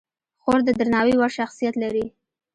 خور 0.41 0.59
د 0.65 0.69
درناوي 0.79 1.15
وړ 1.17 1.31
شخصیت 1.39 1.75
لري. 1.83 2.05